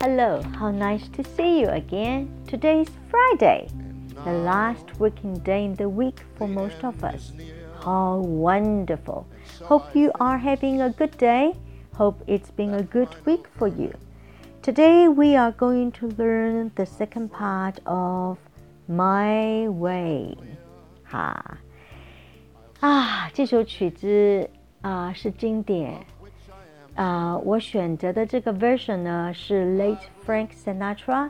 [0.00, 2.30] Hello, how nice to see you again.
[2.46, 3.68] Today is Friday,
[4.24, 7.32] the last working day in the week for most of us.
[7.84, 9.26] How wonderful!
[9.62, 11.54] Hope you are having a good day.
[11.94, 13.92] Hope it's been a good week for you.
[14.62, 18.38] Today we are going to learn the second part of
[18.88, 20.36] My Way.
[21.04, 21.58] 哈
[22.80, 24.48] 啊，这首曲子
[24.80, 26.00] 啊是经典
[26.95, 31.29] 啊，我选择的这个 version 呢是 Late Frank Sinatra，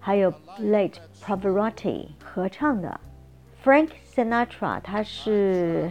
[0.00, 3.00] 还有 Late Pavarotti 合唱的。
[3.62, 5.90] Frank Sinatra 他是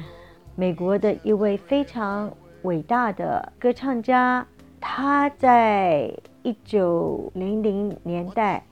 [0.56, 2.32] 美国的一位非常
[2.64, 4.46] 伟大的歌唱家，
[4.82, 6.14] 他在
[6.44, 8.64] 一九零零年代，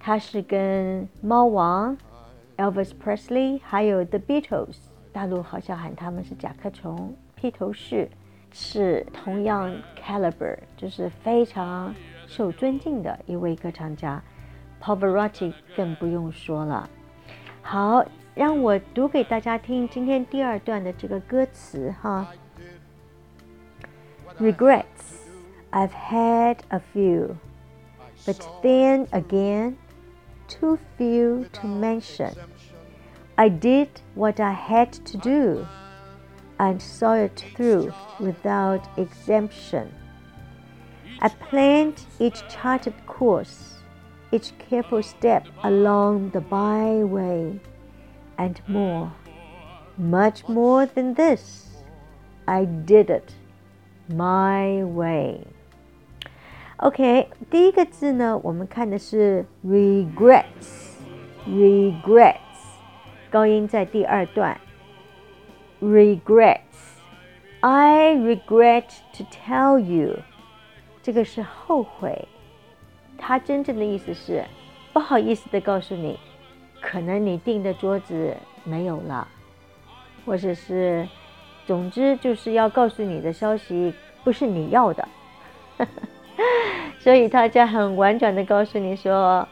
[0.00, 1.96] 他是跟猫王
[2.56, 4.76] Elvis Presley 还有 The Beatles，
[5.12, 8.10] 大陆好像喊他们是甲壳虫、披头士，
[8.51, 11.93] 是同样 caliber，就是非常
[12.27, 14.21] 受尊敬的一位歌唱家。
[14.81, 16.89] Pavarotti 更不用说了。
[17.61, 22.27] 好，让我读给大家听今天第二段的这个歌词哈。
[24.39, 24.85] Regrets.
[25.69, 27.35] I've had a few,
[28.25, 29.75] but then again,
[30.47, 32.31] too few to mention.
[33.35, 35.65] I did what I had to do
[36.61, 39.91] and saw it through without exemption.
[41.19, 43.79] I planned each charted course,
[44.31, 47.59] each careful step along the byway,
[48.37, 49.11] and more,
[49.97, 51.81] much more than this,
[52.47, 53.33] I did it
[54.09, 55.47] my way.
[56.77, 62.37] OK，第一个字呢，我们看的是 regrets，regrets，
[63.31, 64.61] 高音在第二段。
[65.82, 66.64] regrets，I
[68.14, 68.84] regret
[69.18, 70.20] to tell you，
[71.02, 72.28] 这个是后悔。
[73.18, 74.44] 它真正的意思是
[74.92, 76.18] 不好意思的告诉你，
[76.80, 79.26] 可能你订的桌子没有了，
[80.24, 81.08] 或者是，
[81.66, 83.92] 总之就是要告诉你的消息
[84.24, 85.08] 不是你要的。
[87.00, 89.48] 所以他在很婉转的告诉你说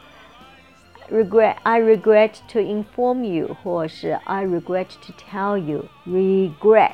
[1.11, 6.93] ，regret I regret to inform you，或是 I regret to tell you regret。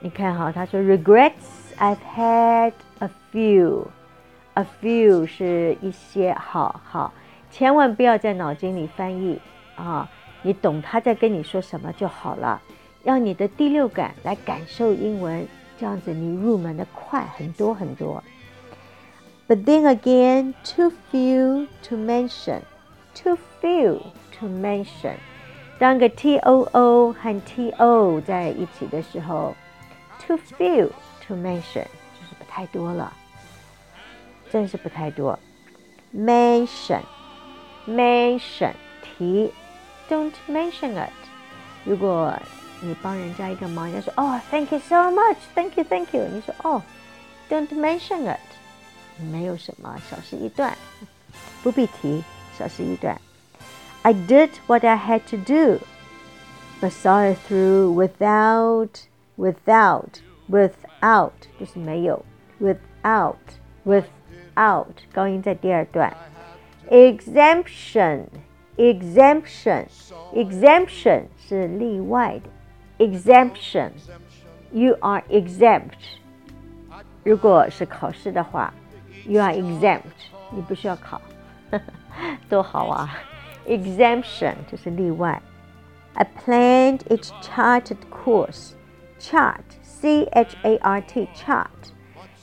[0.00, 1.32] 你看哈，他说 regrets
[1.78, 7.14] I've had a few，a few 是一些，好好，
[7.50, 9.40] 千万不要在脑筋里翻译
[9.76, 10.10] 啊，
[10.42, 12.60] 你懂他在跟你说什么就好了，
[13.02, 18.22] 让你的第六感来感受英文，这样子你入门的快很多很多。
[19.47, 22.61] But then again, too few to mention.
[23.15, 24.01] Too few
[24.39, 25.15] to mention.
[25.79, 29.55] 当个 t o o 和 t o 在一起的时候，
[30.19, 30.89] too few
[31.27, 33.11] to mention 就是不太多了，
[34.51, 35.39] 真是不太多。
[36.13, 37.01] mention
[37.87, 39.51] mention 提，
[40.09, 41.11] don't mention it。
[41.85, 42.37] 如果
[42.81, 46.81] 你帮人家一个忙，人家说哦，thank you so much，thank you，thank you，你说哦，
[47.49, 48.39] don't mention it。
[49.31, 50.77] 没有什么，小事一段，
[51.61, 52.23] 不必提，
[52.57, 53.19] 小事一段。
[54.01, 55.79] I did what I had to do,
[56.79, 59.07] but saw it through without,
[59.37, 62.23] without, without，就是没有，
[62.61, 63.35] without,
[63.85, 66.15] without，高音在第二段。
[66.89, 68.27] Exemption,
[68.77, 69.87] exemption,
[70.33, 73.91] exemption 是例外的，exemption,
[74.71, 76.19] you are exempt。
[77.25, 78.73] 如果是考试的话。
[79.25, 80.01] You are exempt，
[80.51, 81.21] 你不需要考，
[82.49, 83.17] 多好啊！
[83.67, 85.41] Exemption 就是例外。
[86.13, 88.71] I planned each charted course.
[89.19, 91.67] Chart, C H A R T, chart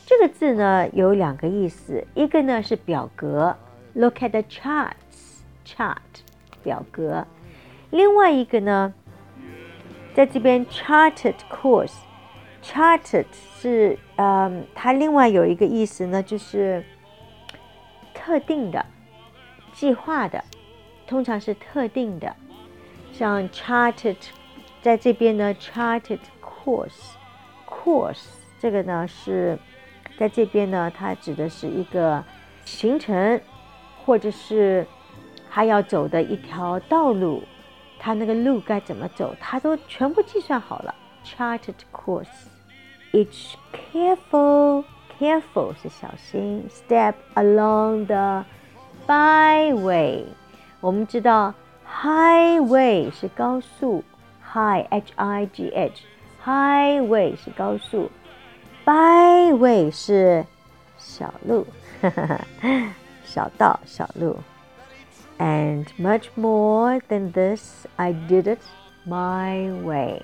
[0.05, 3.57] 这个字呢有两个意思，一个呢是表格，
[3.95, 5.97] Look at the charts, chart
[6.63, 7.27] 表格。
[7.91, 8.95] 另外一个呢，
[10.15, 13.27] 在这边 charted course。Charted
[13.61, 16.86] 是， 嗯，它另外有一个意思呢，就是
[18.14, 18.86] 特定的、
[19.74, 20.44] 计划的，
[21.08, 22.36] 通常是特定的。
[23.12, 24.16] 像 charted，
[24.80, 28.28] 在这边呢，charted course，course
[28.60, 29.58] 这个呢是
[30.20, 32.24] 在这边呢，它指的是一个
[32.64, 33.42] 行程，
[34.06, 34.86] 或者是
[35.50, 37.44] 他要走的一条道路，
[37.98, 40.94] 他那个路该怎么走，他都全部计算好了。
[41.26, 42.28] Charted course。
[43.13, 44.85] each careful
[45.19, 48.45] careful 是小心 step along the
[49.07, 50.25] byway。
[50.81, 51.55] 我们知道
[51.89, 54.05] highway 是高速，
[54.53, 56.03] high h i g h
[56.45, 58.11] highway 是高速，
[58.85, 60.45] byway 是
[60.99, 61.67] 小路，
[63.25, 64.37] 小道，小路。
[65.39, 68.61] And much more than this, I did it
[69.07, 70.23] my way。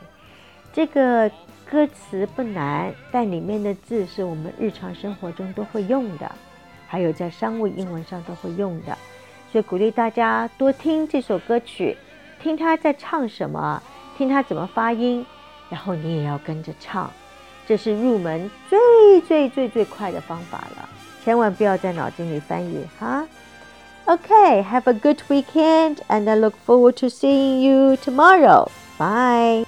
[0.72, 1.30] 这个
[1.69, 6.31] 歌词不难，但里面的字是我们日常生活中都会用的，
[6.87, 8.97] 还有在商务英文上都会用的。
[9.51, 11.97] 所以鼓励大家多听这首歌曲，
[12.41, 13.81] 听他在唱什么，
[14.17, 15.25] 听他怎么发音，
[15.69, 17.11] 然后你也要跟着唱。
[17.67, 20.89] 这是入门最最最最快的方法了，
[21.23, 23.27] 千万不要在脑筋里翻译哈。
[24.05, 28.69] OK，Have a good weekend and I look forward to seeing you tomorrow.
[28.97, 29.65] Bye.